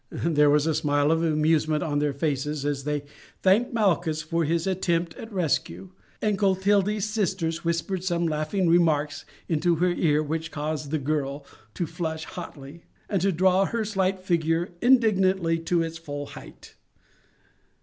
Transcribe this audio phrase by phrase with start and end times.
[0.09, 3.03] There was a smile of amusement on their faces as they
[3.43, 5.91] thanked Malchus for his attempt at rescue,
[6.23, 11.45] and Clotilde's sisters whispered some laughing remarks into her ear which caused the girl
[11.75, 16.73] to flush hotly, and to draw her slight figure indignantly to its full height.